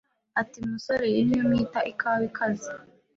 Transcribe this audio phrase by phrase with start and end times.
[0.41, 2.71] ati Musore iyi ni yo mwita ikawa ikaze